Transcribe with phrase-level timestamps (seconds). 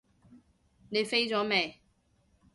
[0.89, 1.79] 你飛咗未？